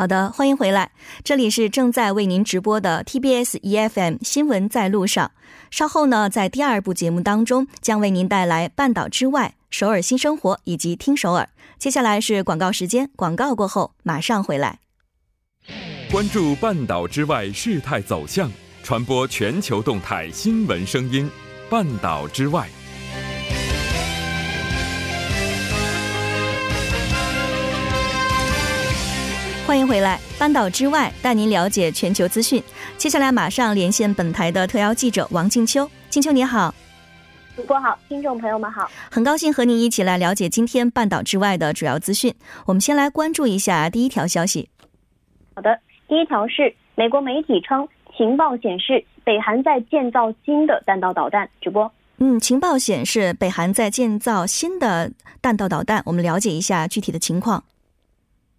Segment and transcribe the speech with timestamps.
[0.00, 0.92] 好的，欢迎回来，
[1.22, 5.32] 这里是正在为您直播的 TBS EFM 新闻在路上。
[5.70, 11.50] 稍后呢，在第二部节目当中，将为您带来《半岛之外》、首尔新生活以及听首尔。
[11.78, 14.78] 接下来是广告时间，广告过后马上回来。
[16.10, 18.50] 关注半岛之外事态走向，
[18.82, 21.30] 传播全球动态新闻声音。
[21.68, 22.66] 半岛之外。
[29.70, 32.60] 欢迎回来，半岛之外带您了解全球资讯。
[32.96, 35.88] 接下来马上连线本台的特邀记者王静秋。
[36.08, 36.74] 静秋你好，
[37.54, 42.34] 主播好，听众朋友们好，很高兴和您一起来了解今天半岛之外的主要资讯。
[42.66, 44.68] 我们先来关注一下第一条消息。
[45.54, 45.78] 好的，
[46.08, 51.48] 第一条是美国媒体称，情报显示北韩在建造新的弹道导弹。
[51.60, 57.62] 主播，嗯，情报显示北韩在建造新的弹道导弹，我们了解一下具体的情况。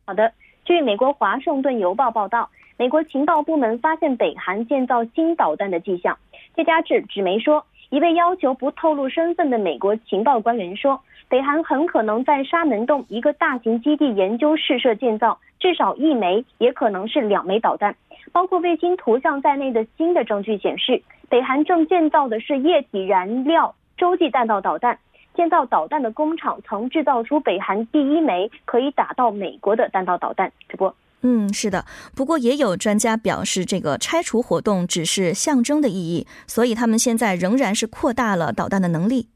[0.05, 0.31] 好的。
[0.71, 6.17] 据美国《华盛顿邮报》报道，美国情报部门发现北韩建造新导弹的迹象。
[6.55, 17.93] 这家纸纸媒说，一位要求不透露身份的美国情报官员说，北韩很可能在沙门洞一个大型基地研究试射建造至少一枚，也可能是两枚导弹。
[18.31, 24.97] 包括卫星图像在内的新的证据显示，北韩正建造的是液体燃料洲际弹道导弹。
[25.33, 30.51] 建造导弹的工厂曾制造出北韩第一枚可以打到美国的弹道导弹。
[30.67, 31.85] 直播，嗯，是的。
[32.15, 39.27] 不过也有专家表示，这个拆除活动只是象征的意义，所以他们现在仍然是扩大了导弹的能力。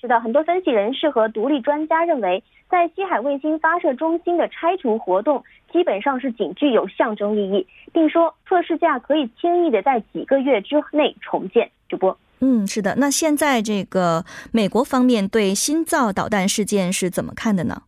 [0.00, 11.70] 是的，很多分析人士和独立专家认为，在西海卫星发射中心的拆除活动基本上是仅具有象征意义，并说测试架可以轻易的在几个月之内重建。
[11.88, 12.16] 直播。
[12.40, 12.96] 嗯，是的。
[12.96, 17.82] 那现在这个美国方面对新造导弹事件是怎么看的呢？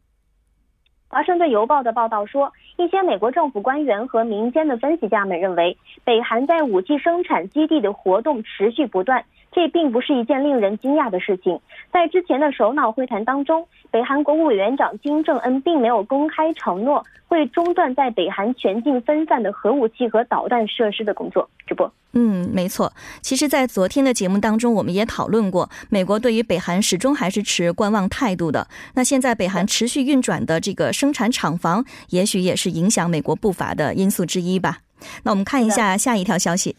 [1.09, 11.61] 华盛顿邮报的报道说，一些美国政府官员和民间的分析家们认为，北韩在武器生产基地的活动持续不断，这并不是一件令人惊讶的事情。
[11.93, 21.49] 在之前的首脑会谈当中，北韩国务委员长金正恩并没有公开承诺会中断在北韩全境分散的核武器和导弹设施的工作。
[21.67, 21.93] 直播。
[22.15, 22.93] 嗯，没错。
[23.23, 28.69] 其实，在昨天的节目当中，我们也讨论过，美国对于北韩始终还是持观望态度的。
[28.95, 34.81] 那现在，北韩持续运转的这个生产厂房，也许也是影响美国步伐的因素之一吧。
[35.23, 36.77] 那我们看一下下一条消息。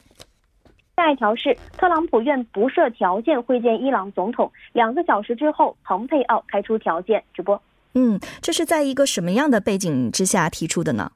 [0.96, 7.24] 下一条是特朗普愿不设条件会见伊朗总统，两个小时之后，蓬佩奥开出条件。
[7.34, 7.60] 直播。
[7.96, 11.12] 嗯，这是在一个什么样的背景之下提出的呢？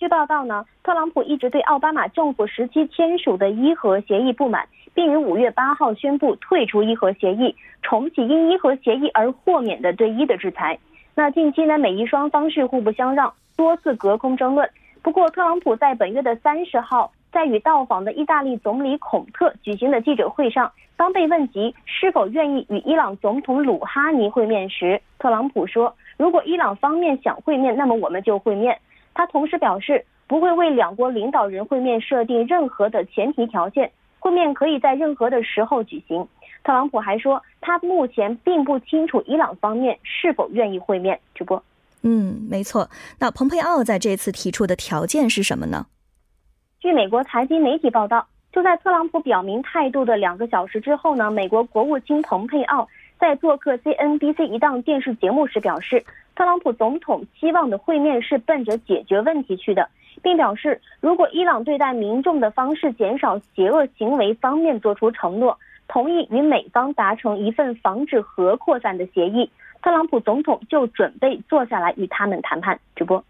[0.00, 10.78] 据报道呢，特朗普一直对奥巴马政府时期签署的伊核协议不满，并于五月八号宣布退出伊核协议，重启因伊核协议而豁免的对伊的制裁。
[11.14, 14.66] 那近期呢，美伊双方是互不相让，多次隔空争论。
[15.02, 28.74] 不过，特朗普在本月的三十号，在与到访的意大利总理孔特举行的记者会上，当被问及是否愿意与伊朗总统鲁哈尼会面时，特朗普说：“如果伊朗方面想会面，那么我们就会面。”
[29.14, 36.26] 他同时表示，不会为两国领导人会面设定任何的前提条件，会面可以在任何的时候举行。
[36.62, 41.18] 特朗普还说，他目前并不清楚伊朗方面是否愿意会面。
[41.34, 41.62] 直播，
[42.02, 42.88] 嗯，没错。
[43.18, 45.86] 那蓬佩奥在这次提出的条件是什么呢？
[46.78, 52.86] 据美国财经媒体报道，就在特朗普表明态度的两个小时之后呢，美国国务卿蓬佩奥
[53.18, 56.04] 在做客 CNBC 一档电视节目时表示。
[56.40, 59.86] 特朗普总统期望的会面是奔着解决问题去的，
[60.22, 69.50] 并表示，如果伊朗对待民众的方式减少邪恶行为方面做出承诺，同意与美方达成一份防止核扩散的协议，
[69.82, 72.80] 特朗普总统就准备坐下来与他们谈判。
[72.96, 73.22] 直播，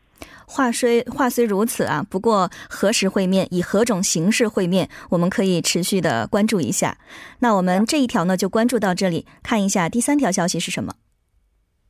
[0.47, 6.97] 话虽话虽如此啊，不过何时会面，以何种形式会面，我们可以持续的关注一下。
[7.41, 10.93] 那我们这一条呢，就关注到这里，看一下第三条消息是什么。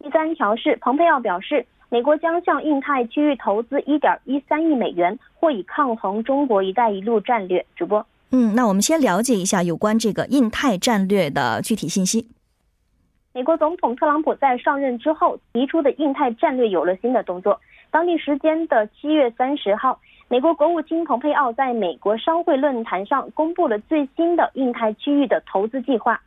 [0.02, 7.64] 第三条是，蓬佩奥表示，美国将向印太区域投资一点一三亿美元，或以抗衡中国“一带一路”战略。
[7.76, 12.26] 主播，嗯，那我们先了解一下有关这个印太战略的具体信息。
[13.34, 17.60] 美国总统特朗普在上任之后提出的印太战略有了新的动作。
[17.90, 26.18] 当地时间的七月三十号，美国国务卿蓬佩奥在美国商会论坛上公布了最新的印太区域的投资计划。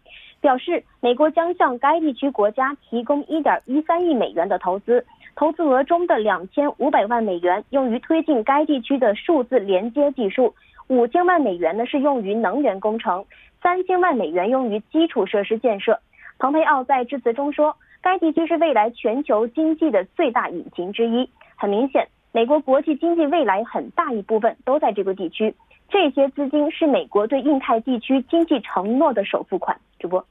[0.43, 5.05] 表示美国将向该地区国家提供1.13亿美元的投资，
[5.37, 10.53] 投资额中的2500万美元用于推进该地区的数字连接技术
[10.89, 13.23] ，5000万美元呢是用于能源工程
[13.61, 15.97] ，3000万美元用于基础设施建设。
[16.39, 21.29] 蓬佩奥在致辞中说，该地区是未来全球经济的最大引擎之一。
[21.55, 25.55] 很明显，美国国际经济未来很大一部分都在这个地区。
[25.87, 29.77] 这些资金是美国对印太地区经济承诺的首付款。
[29.99, 30.25] 主播，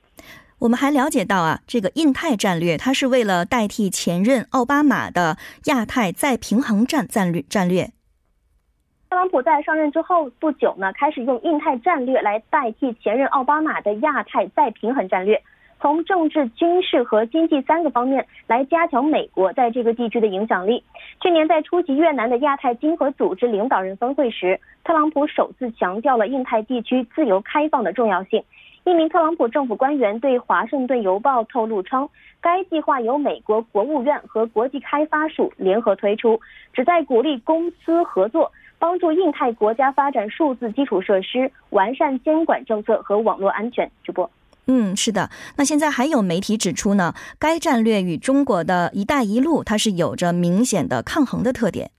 [0.62, 7.90] 我们还了解到啊，这个印太战略，它是为了代替前任奥巴马的亚太再平衡战战略战略。
[9.10, 15.42] 特朗普在上任之后不久呢，开始用印太战略来代替前任奥巴马的亚太再平衡战略。
[15.80, 20.84] 从政治、军事和经济三个方面来加强美国在这个地区的影响力。
[21.20, 28.44] 去年在出席越南的亚太经合组织领导人峰会时，特朗普首次强调了印太地区自由开放的重要性。
[28.84, 32.08] 一名特朗普政府官员对《华盛顿邮报》透露称，
[32.40, 36.40] 该计划由美国国务院和国际开发署联合推出，
[36.72, 38.50] 旨在鼓励公司合作，
[38.80, 43.88] 帮助印太国家发展数字基础设施，完善监管政策和网络安全。
[44.02, 44.28] 直播。
[44.66, 45.30] 嗯，是的。
[45.56, 51.92] 那现在还有媒体指出呢，该战略与中国的一带一路它是有着明显的抗衡的特点。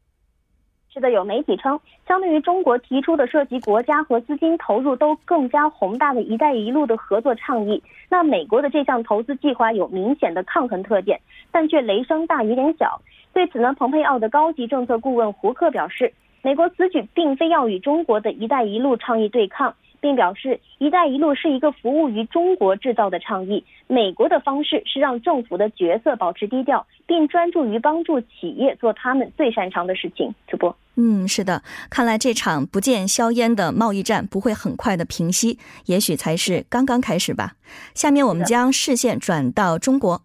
[0.93, 11.19] 是的，有媒体称，相对于中国提出的涉及国家和资金投入都更加宏大的一带一路的合作倡议，那美国的这项投资计划有明显的抗衡特点，
[11.51, 13.01] 但却雷声大雨点小。
[13.33, 16.13] 对此呢，蓬佩奥的高级政策顾问胡克表示，
[16.43, 19.73] 美国此举并非要与中国的一带一路倡议对抗。
[19.99, 23.63] 并表示，“一带一路”是一个服务于中国制造的倡议。
[23.87, 30.35] 美国的方式是让政府的角色保持低调，并专注于帮助企业做他们最擅长的事情。
[30.45, 37.55] 主播，嗯，是的，看来这场不见硝烟的贸易战不会很快的平息，也许才是刚刚开始吧。
[37.95, 40.21] 下面我们将视线转到中国，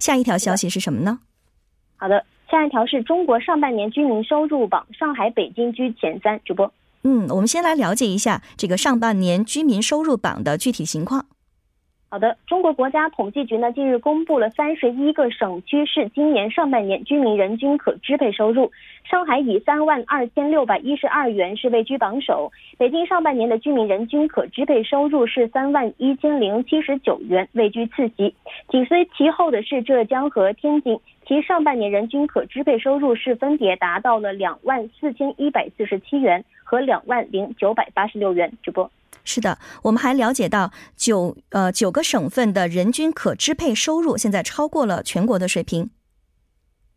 [0.00, 1.20] 下一条消息是什么呢？
[1.96, 6.40] 好的，下一条是中国上半年居民收入榜，上海、北京居前三。
[6.44, 6.72] 主播。
[7.04, 11.26] 嗯，我们先来了解一下这个上半年居民收入榜的具体情况。
[12.10, 18.72] 好的，中国国家统计局呢近日公布了三十一个省区市今年上半年居民人均可支配收入，
[19.04, 28.34] 上海以三万二千六百一十二元是位居榜首，北京上半年的居民人均可支配收入是三万一千零七十九元位居次席，
[28.70, 38.50] 紧随其后的是浙江和天津，其上半年人均可支配收入是分别达到了两万四千一百四十七元和两万零九百八十六元。
[38.62, 38.90] 直播。
[39.28, 45.90] 是的，我们还了解到九呃九个省份的人均可支配收入现在超过了全国的水平。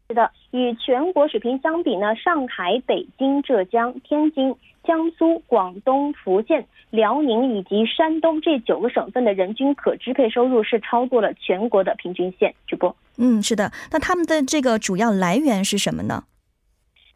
[0.07, 4.55] 是的，与全国水平相比呢，上海、北京、浙江、天津、
[4.85, 12.55] 江苏、广东、福建、辽宁以及山东这九个省份的人均可支配收入是超过了全国的平均线。
[12.65, 16.23] 主播，嗯，是的，那他们的这个主要来源是什么呢？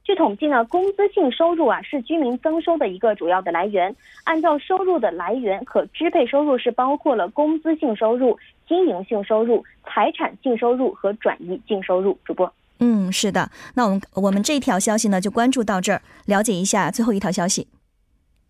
[0.06, 3.94] 据统计呢，工资性收入啊是居民增收的一个主要的来源。
[4.24, 8.38] 按照收入的来源，可支配收入是包括了工资性收入、
[8.68, 12.16] 经营性收入、财产性收入和转移净收入。
[12.24, 13.50] 主播，嗯，是的。
[13.74, 17.68] 那我们我们这一条消息呢就关注到这儿，了解一下最后一条消息。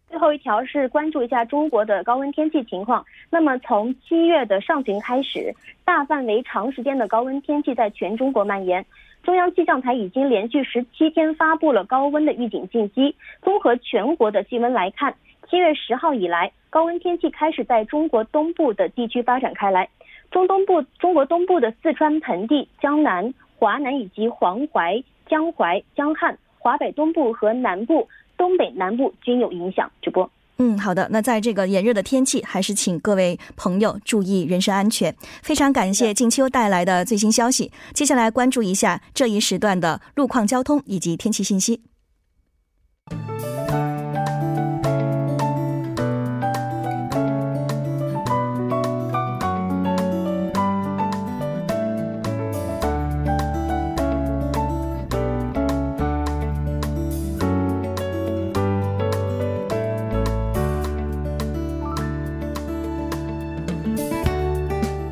[0.10, 3.06] 最后一条是关注一下中国的高温天气情况。
[3.30, 8.86] 那么从七月的上旬开始，大范围长时间的高温天气在全中国蔓延。
[9.26, 13.16] 中央气象台已经连续十七天发布了高温的预警信息。
[13.42, 15.16] 综合全国的气温来看，
[15.50, 19.90] 七月十号以来，高温天气开始在中国东部的地区发展开来。
[20.30, 29.92] 中东部、中国东部的四川盆地、江南、华南以及黄淮、江淮、江汉、华北东部和南部、东北南部均有影响。
[30.04, 30.30] 直播。
[30.58, 31.08] 嗯，好的。
[31.12, 35.14] 那在这个炎热的天气，还是请各位朋友注意人身安全。
[35.44, 37.72] 非常感谢静秋带来的最新消息。
[37.94, 41.82] 接下来关注一下这一时段的路况、交通以及天气信息。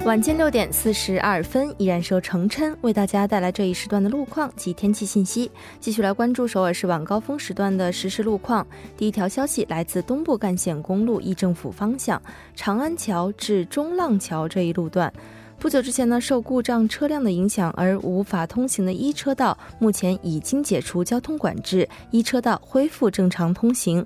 [0.06, 5.50] 晚间六点四十二分，依然是由程琛为大家带来这一时段的路况及天气信息。
[5.80, 8.68] 继续来关注首尔市晚高峰时段的实时路况。
[8.98, 12.22] 第一条消息来自东部干线公路议政府方向
[12.54, 15.12] 长安桥至中浪桥这一路段，
[15.58, 24.06] 不久之前呢受故障车辆的影响而无法通行的一车道，目前已经解除交通管制，一车道恢复正常通行。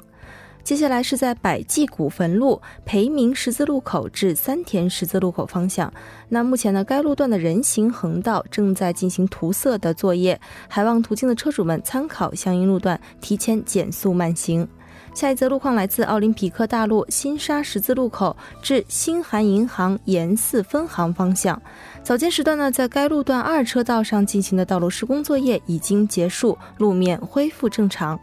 [0.67, 5.89] 接下来是在百济古坟路培明十字路口至三田十字路口方向。
[6.27, 14.67] 那目前呢，该路段的人行横道正在进行涂色的作业，还望途经的车主们参考相应路段，提前减速慢行。
[15.13, 21.62] 下一则路况来自奥林匹克大路新沙十字路口至新韩银行延寺分行方向。
[22.03, 28.19] 早间时段呢，在该路段二车道上进行的道路施工作业已经结束，路面恢复正常。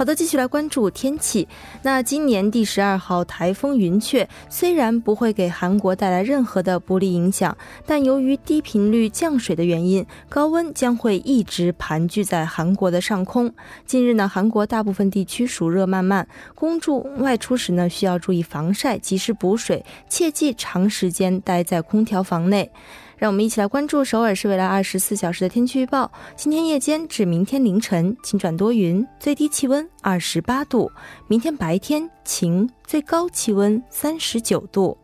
[0.00, 1.46] 好的，继续来关注天气。
[1.82, 7.54] 那今年第十二号台风云雀虽然不会给韩国带来任何的不利影响，
[7.84, 13.52] 但由于低频率降水的原因，高温将会一直盘踞在韩国的上空。
[13.84, 22.72] 近日呢，韩国大部分地区暑热漫漫，公众外出时呢需要注意防晒，及时补水，切忌长时间待在空调房内。
[23.20, 26.10] 让我们一起来关注首尔市未来二十四小时的天气预报。
[26.36, 30.90] 今天夜间至明天凌晨晴转多云，最低气温二十八度；
[31.28, 34.96] 明天白天晴，最高气温三十九度。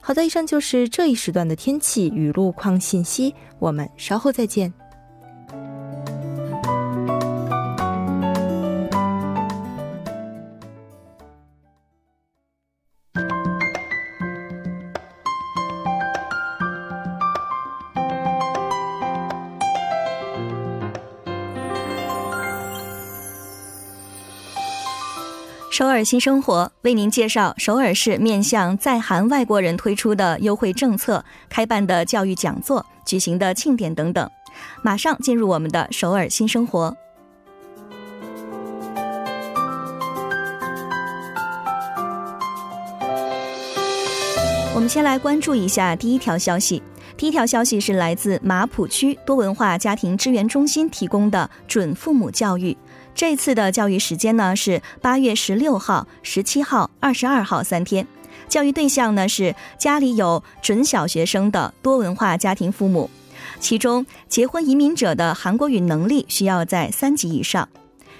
[0.00, 3.32] 好的，以上就是这一时段的天气与路况信息。
[3.60, 4.74] 我们稍后再见。
[25.74, 34.30] 首尔新生活为您介绍首尔市面向在韩外国人推出的优惠政策、开办的教育讲座、举行的庆典等等。
[34.84, 36.96] 马上进入我们的首尔新生活。
[44.76, 46.80] 我们先来关注一下第一条消息。
[47.16, 52.76] 第一条消息是来自马浦区多文化家庭支援中心提供的准父母教育。
[53.14, 58.06] 这次的教育时间呢是八月十六号、十七号、二十二号三天。
[58.48, 63.08] 教育对象呢是家里有准小学生的多文化家庭父母，
[63.60, 67.68] 其中结婚移民者的韩国语能力需要在三级以上。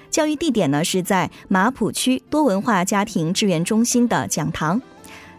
[0.09, 4.81] 教育地点呢是在马浦区多文化家庭支援中心的讲堂。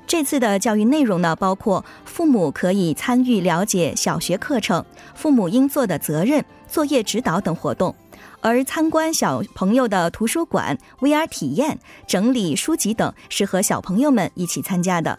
[0.07, 4.85] 这次的教育内容呢包括父母可以参与了解小学课程、
[5.15, 7.95] 父母应做的责任、作业指导等活动。
[8.47, 11.77] 而参观小朋友的图书馆、VR 体验、
[12.07, 15.19] 整理书籍等，是和小朋友们一起参加的。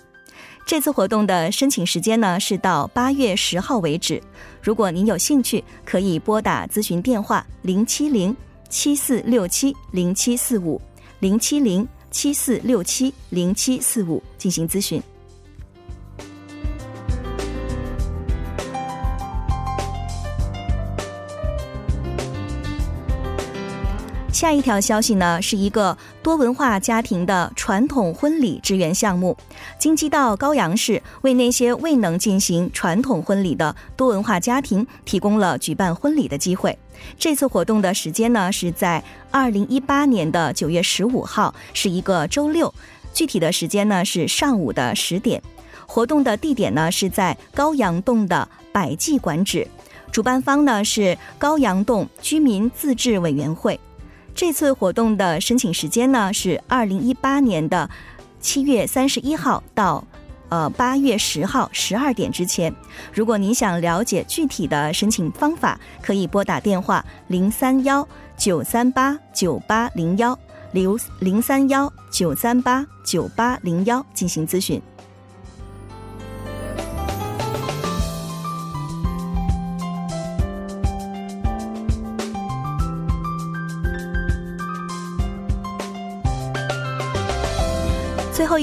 [0.65, 4.23] 这次活动的申请时间呢是到八月十号为止。
[4.61, 8.33] 如果您有兴趣，可以拨打咨询电话零七零
[8.69, 10.81] 七四六七零七四五
[11.19, 15.03] 零七零七四六七零七四五进行咨询。
[24.37, 29.35] 下一条消息呢，是一个多文化家庭的传统婚礼支援项目。
[29.79, 36.77] 京畿道高阳市为那些未能进行传统婚礼的多文化家庭提供了举办婚礼的机会。
[37.17, 42.71] 这次活动的时间呢，是在二零一八年的九月十五号，是一个周六。
[43.11, 45.41] 具体的时间呢是上午的十点。
[45.87, 49.67] 活动的地点呢是在高阳洞的百济馆址。
[50.11, 53.79] 主办方呢是高阳洞居民自治委员会。
[54.37, 57.89] 这次活动的申请时间呢是二零一八年的
[58.39, 60.05] 七月三十一号到
[60.49, 62.71] 呃八月十号十二点之前。
[63.11, 70.37] 如果您想了解具体的申请方法，可以拨打电话零三幺九三八九八零幺
[70.71, 74.79] 零零三幺九三八九八零幺进行咨询。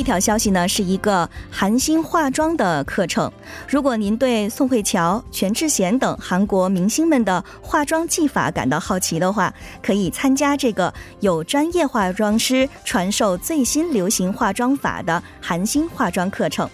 [0.05, 3.33] 条消息呢，是一个韩星化妆的课程。
[3.67, 16.69] 如果您对宋慧乔、全智贤等韩国明星们的化妆技法感到好奇的话，可以参加这个有专业化妆师传授最新流行化妆法的韩星化妆课程。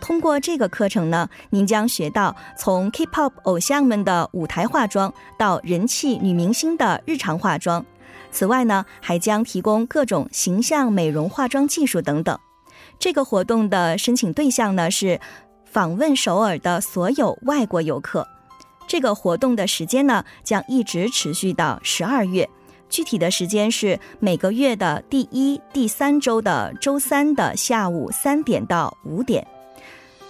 [0.00, 7.84] 通过这个课程呢，您将学到从 K-pop 偶像们的舞台化妆到人气女明星的日常化妆。
[8.30, 12.38] 此外呢，还将提供各种形象美容化妆技术等等。
[12.98, 15.20] 这个活动的申请对象呢是
[15.64, 18.26] 访问首尔的所有外国游客。
[18.86, 22.48] 这个活动的时间呢将一直持续到十二月，
[22.88, 29.46] 具体的时间是每个月的第一、第三周的周三的下午三点到五点。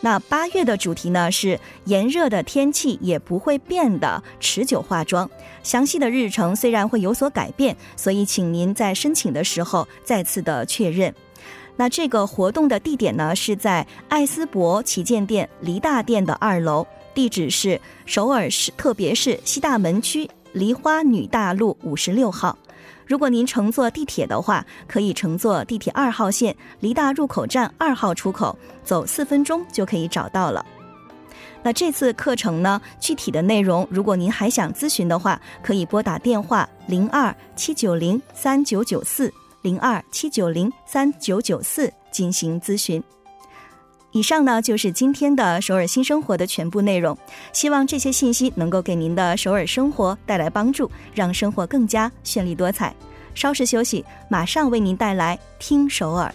[0.01, 5.29] 那八月的主题呢是炎热的天气也不会变的持久化妆。
[5.63, 11.13] 详细的日程虽然会有所改变，所以请您在申请的时候再次的确认。
[11.81, 22.59] 那这个活动的地点呢是在艾斯博旗舰店梨大店的二楼，地址是首尔市特别是西大门区梨花女大路五十六号。
[23.07, 30.67] 如果您乘坐地铁的话，可以乘坐地铁二号线梨大入口站二号出口，走四分钟就可以找到了。
[31.63, 39.33] 那这次课程呢，具体的内容，如果您还想咨询的话，可以拨打电话零二七九零三九九四
[39.63, 43.03] 零二七九零三九九四进行咨询。
[44.13, 47.17] 以上呢就是今天的首尔新生活的全部内容，
[47.53, 52.95] 希望这些信息能够给您的首尔生活带来帮助，让生活更加绚丽多彩。
[53.35, 56.35] 稍事休息，马上为您带来听首尔。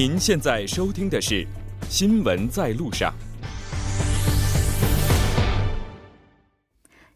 [0.00, 1.44] 您现在收听的是
[1.90, 3.12] 《新闻在路上》。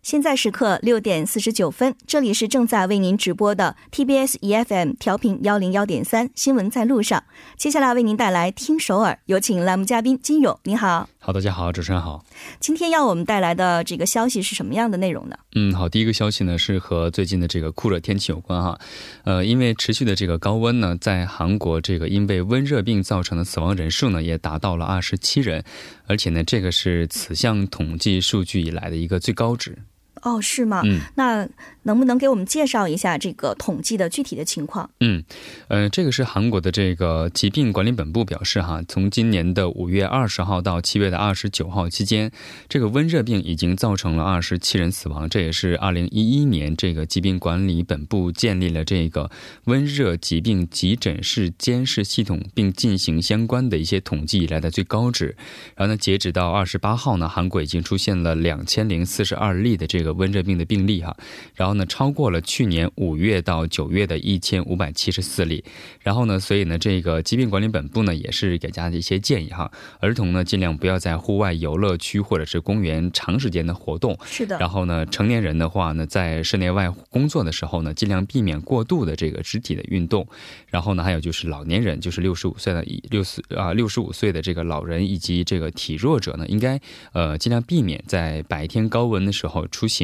[0.02, 7.24] 现在时刻六点四十九分，这里是正在为您直播的 TBS EFM 调频幺零幺点三新闻在路上。
[7.56, 11.08] 接下来为您带来听首尔，有请栏目嘉宾金勇，你好。
[11.24, 12.22] 好，大家好，主持人好。
[12.60, 15.38] 今天要我们带来的这个消息是什么样的内容呢？
[15.54, 18.78] 嗯，好，第一个消息呢是和最近的这个酷热天气有关哈。
[19.22, 25.64] 呃，因为持续的这个高温呢，在韩国这个因为温热病造成的死亡人数呢也达到了二十七人，
[26.06, 29.78] 而且呢这个是此项统计数据以来的一个最高值。
[30.24, 30.80] 哦，是吗？
[30.84, 31.46] 嗯，那
[31.82, 34.88] 能不能给我们介绍一下这个统计的具体的情况？
[35.00, 35.22] 嗯，
[35.68, 42.32] 呃，这个是韩国的这个疾病管理本部表示哈，从今年的五月二十号到七月的二十九号期间，
[42.70, 49.30] 这个温热病已经造成了二十七人死亡，这也是二零一一年这个疾病管理本部建立了这个
[49.64, 55.36] 温热疾病急诊室监视系统，并进行相关的一些统计以来的最高值。
[55.76, 60.13] 然后呢，截止到二十八号呢，韩国已经出现了两千零四十二例的这个。
[60.14, 61.16] 温热病的病例哈，
[61.55, 65.62] 然后呢，超过了去年五月到九月的一千五百七十四例，
[66.00, 74.57] 然后呢，所以呢，这个疾病管理本部呢也是给大家的一些建议哈，儿童呢尽量不要在户外游乐区或者是公园长时间的活动，是的。
[74.59, 80.27] 然后呢，成年人的话呢，在室内外工作的时候呢，尽量避免过度的这个肢体的运动。
[80.68, 86.81] 然后呢，还有就是老年人，就是六十五岁的六十啊六十五岁的这个老人以及这个体弱者呢，应该
[87.12, 90.03] 呃尽量避免在白天高温的时候出行。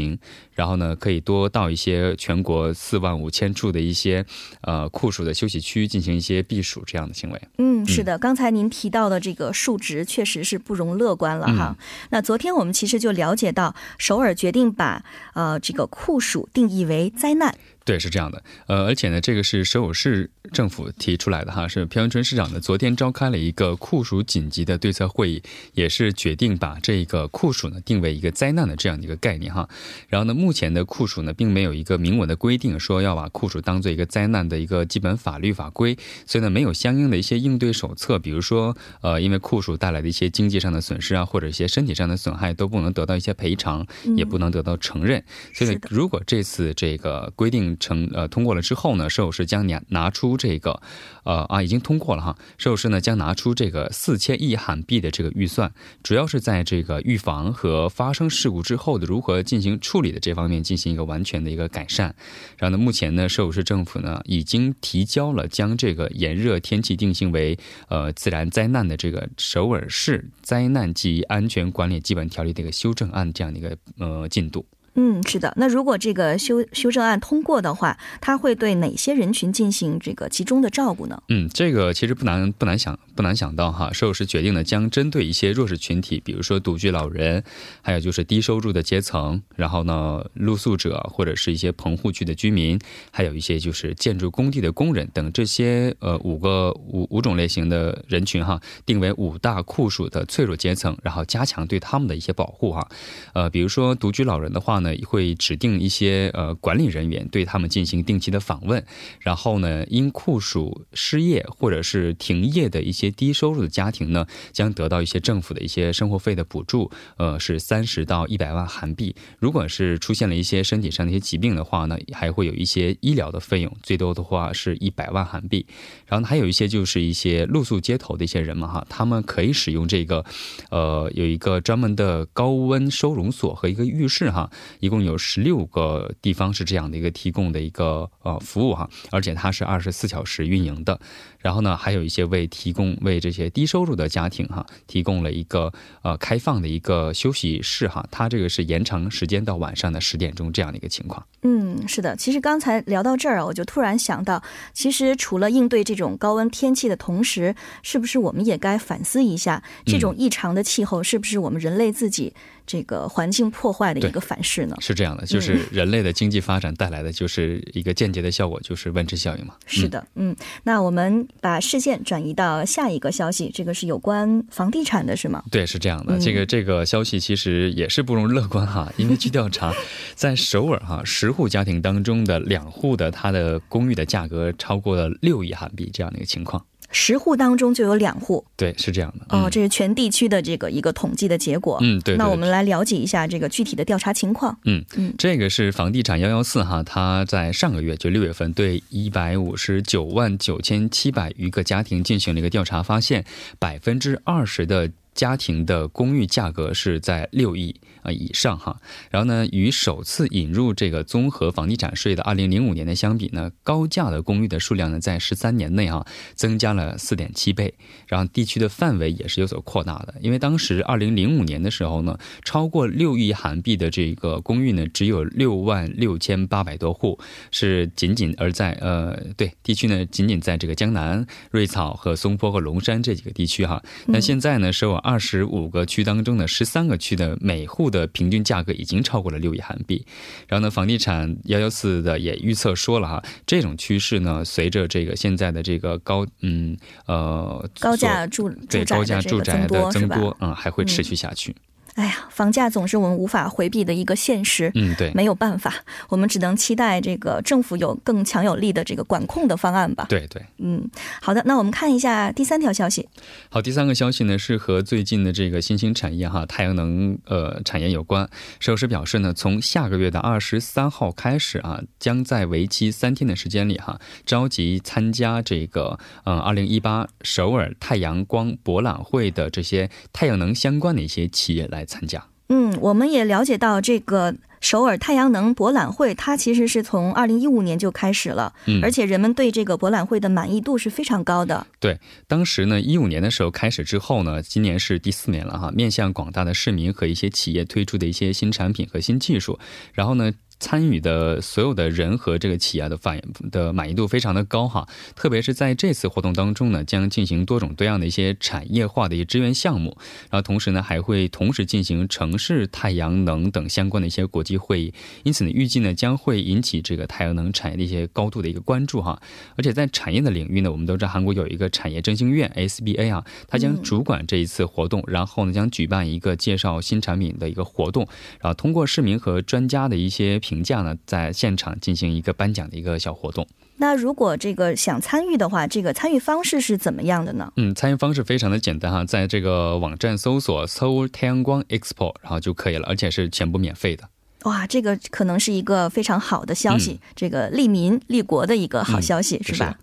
[0.54, 4.24] 然后呢，可以多到一些全国四万五千处的一些
[4.62, 7.40] 呃酷暑的休息区进行一些避暑这样的行为。
[7.58, 11.76] 嗯，是的，刚才您提到的这个数值确实是不容乐观了哈。
[12.10, 17.54] 那昨天我们其实就了解到，首尔决定把呃这个酷暑定义为灾难。
[17.90, 25.42] 对，是这样的，呃，而且呢，这个是首尔市政府提出来的哈，是朴元淳市长呢昨天召开了一个酷暑紧急的对策会议，
[25.74, 29.68] 也是决定把这个酷暑呢定为一个灾难的这样的一个概念哈。
[30.08, 43.84] 然后呢，目前的酷暑呢并没有一个明文的规定说要把酷暑当做一个灾难的一个基本法律法规，所以呢没有相应的一些应对手册，比如说呃，因为酷暑带来的一些经济上的损失啊，或者一些身体上的损害都不能得到一些赔偿，
[44.16, 45.24] 也不能得到承认。
[45.52, 47.76] 所以呢，如果这次这个规定。
[47.80, 50.80] 成呃通过了之后呢，摄影师将拿拿出这个，
[51.24, 62.14] 呃啊已经通过了哈，摄影师呢将拿出这个四千亿韩币的这个预算，主要是在这个预防和发生事故之后的如何进行处理的这方面进行一个完全的一个改善。
[62.58, 74.66] 然后呢，目前呢，首尔市政府呢已经提交了将这个炎热天气定性为呃自然灾难的这个首尔市灾难及安全管理基本条例的一个修正案这样的一个呃进度。
[74.94, 75.52] 嗯，是的。
[75.56, 81.22] 那如果这个修修正案通过的话，它会对哪些人群进行这个集中的照顾呢？
[81.28, 83.92] 嗯，这个其实不难不难想不难想到哈。
[83.92, 87.44] 首尔市决定呢，将针对一些弱势群体，比如说独居老人，
[87.82, 92.76] 还有就是低收入的阶层，然后呢露宿者或者是一些棚户区的居民，
[93.12, 102.88] 还有一些就是建筑工地的工人等这些呃五个五五种类型的人群哈，定为五大酷暑的脆弱阶层，然后加强对他们的一些保护哈。
[103.34, 104.79] 呃，比如说独居老人的话。
[104.80, 108.84] 呢，会指定一些呃管理人员对他们进行定期的访问，
[109.20, 119.14] 然后呢，因酷暑失业或者是停业的一些低收入的家庭呢，将得到一些政府的一些生活费的补助，呃，是三十到一百万韩币。
[119.38, 125.66] 如果是出现了一些身体上的一些疾病的话呢，还会有一些医疗的费用，最多的话是一百万韩币。
[126.06, 130.24] 然后还有一些就是一些露宿街头的一些人们哈，他们可以使用这个，
[130.70, 140.98] 呃，有一个专门的高温收容所和一个浴室哈，一共有十六个地方是这样的一个提供的一个呃服务哈，而且它是二十四小时运营的。
[141.38, 151.26] 然后呢，还有一些为提供为这些低收入的家庭哈，提供了一个呃开放的一个休息室哈，它这个是延长时间到晚上的十点钟这样的一个情况。
[151.40, 154.42] 嗯，是的，其实刚才聊到这儿啊，我就突然想到，
[154.74, 162.34] 其实除了应对这种高温天气的同时，是不是我们也该反思一下，这种异常的气候是不是我们人类自己？
[162.66, 164.76] 这个环境破坏的一个反噬呢？
[164.80, 169.54] 是这样的，就是人类的经济发展带来的就是一个间接的效果，就是温室效应嘛。
[169.66, 175.42] 是的，嗯，那我们把视线转移到下一个消息，这个是有关房地产的，是吗？
[175.50, 176.18] 对，是这样的。
[176.18, 179.74] 这个这个消息其实也是不容乐观哈， 因为据调查，
[180.14, 186.64] 在首尔哈十户家庭当中的两户的它的公寓的价格超过了六亿韩币这样的一个情况。
[186.90, 189.26] 十户当中就有两户，对，是这样的。
[189.36, 191.78] 哦，这是全地区的这个一个统计的结果。
[191.80, 192.16] 嗯，对。
[192.16, 194.58] 那我们来了解一下这个具体的调查情况。
[194.64, 203.24] 嗯嗯，这个是房地产幺幺四哈，他在上个月就六月份对一百五十九万九千七百余个家庭进行了一个调查，发现
[203.58, 207.74] 百分之二十的家庭的公寓价格是在六亿。
[208.02, 217.74] 啊，以上哈，然后呢，与首次引入这个综合房地产税的二零零五年的相比呢，高价的公寓的数量呢，在十三年内啊，增加了四点七倍，
[218.06, 220.14] 然后地区的范围也是有所扩大的。
[220.22, 227.18] 因为当时二零零五年的时候呢，超过六亿韩币的这个公寓呢，只有六万六千八百多户，
[227.50, 233.82] 是仅仅而在呃，对地区呢，仅仅在这个江南、瑞草和松坡和龙山这几个地区哈。
[234.06, 237.90] 那现在呢，首尔二十五个区当中呢十三个区的每户。
[237.90, 240.06] 的平均价格已经超过了六亿韩币，
[240.46, 251.52] 然后呢，房地产幺幺四的也预测说了哈，这种趋势呢，随着这个现在的这个高嗯呃高价住对高价住宅的增多嗯，还会持续下去。
[251.94, 254.70] 哎呀，房价总是我们无法回避的一个现实。
[254.74, 255.74] 嗯，对，没有办法，
[256.08, 260.06] 我们只能期待这个政府有更强有力的这个管控的方案吧。
[260.08, 260.88] 对对，嗯，
[261.20, 263.08] 好的，那我们看一下第三条消息。
[263.48, 268.28] 好，第三个消息呢是和最近的这个新兴产业哈，太阳能呃产业有关。
[268.60, 281.79] 首尔表示呢，从下个月的二十三号开始啊，将在为期三天的时间里哈，召集参加这个嗯二零一八首尔太阳光博览会的这些太阳能相关的一些企业来。
[281.80, 282.22] 来参加。
[282.50, 291.66] 嗯，我们也了解到，这个首尔太阳能博览会，它其实是从二零一五年就开始了，嗯，而且人们对这个博览会的满意度是非常高的。
[291.78, 299.58] 对，当时呢，一五年的时候开始之后呢，今年是第四年了哈，面向广大的市民和一些企业推出的一些新产品和新技术，
[299.94, 300.32] 然后呢。
[300.60, 309.96] 参与的所有的人和这个企业的反应的满意度非常的高哈，特别是在这次活动当中呢，将进行多种多样的一些产业化的一些支援项目，
[310.30, 314.92] 然后同时呢，还会同时进行城市太阳能等相关的一些国际会议，
[315.22, 319.18] 因此呢，预计呢将会引起这个太阳能产业的一些高度的一个关注哈，
[319.56, 328.06] 而且在产业的领域呢，我们都知道韩国有一个产业振兴院 SBA 啊，它将主管这一次活动，然后呢将举办一个介绍新产品的一个活动，
[328.40, 330.38] 然后通过市民和专家的一些。
[330.50, 333.46] 评价呢，在现场进行一个颁奖的一个小活动。
[333.76, 337.52] 那如果这个想参与的话，这个参与方式是怎么样的呢？
[337.56, 344.08] 嗯，参与方式非常的简单哈，在这个网站搜索 “Seoul 太阳光 Expo”，然后就可以了，而且是全部免费的。
[344.42, 349.78] 哇，这个可能是一个非常好的消息，这个利民利国的一个好消息，是吧？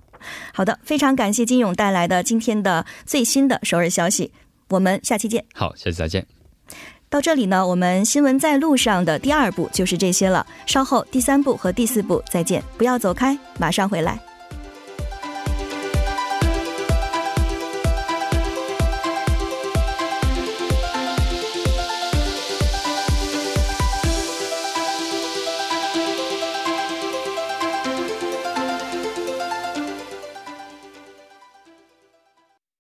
[0.54, 4.32] 好的，非常感谢金勇带来的今天的最新的首尔消息，
[4.70, 5.44] 我们下期见。
[5.54, 6.37] 好，下期再见。
[7.10, 10.46] 到这里呢，我们新闻在路上的第二步就是这些了。
[10.66, 14.20] 稍后第三步和第四步再见，不要走开，马上回来。